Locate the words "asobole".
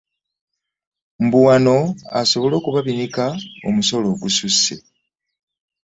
2.21-2.53